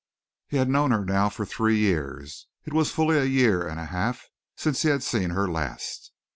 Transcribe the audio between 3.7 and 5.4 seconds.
a half since he had seen